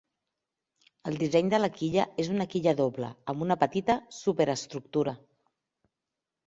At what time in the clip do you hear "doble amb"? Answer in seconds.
2.81-3.47